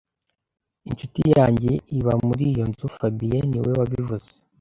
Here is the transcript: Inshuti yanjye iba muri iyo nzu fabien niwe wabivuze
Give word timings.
Inshuti 0.89 1.21
yanjye 1.35 1.71
iba 1.97 2.13
muri 2.25 2.43
iyo 2.53 2.65
nzu 2.69 2.85
fabien 2.95 3.45
niwe 3.49 3.71
wabivuze 3.79 4.29